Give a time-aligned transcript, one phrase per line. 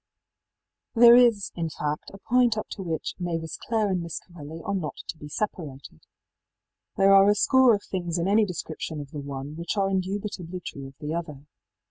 [0.97, 4.59] í There is, in fact, a point up to which ëMavis Clareí and Miss Corelli
[4.65, 6.07] are not to be separated.
[6.97, 10.61] There are a score of things in any description of the one which are indubitably
[10.65, 11.45] true of the other.